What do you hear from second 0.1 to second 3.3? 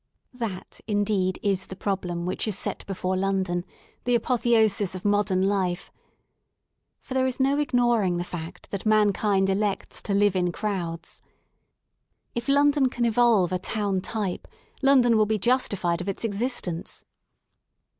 That indeed is the problem which is set before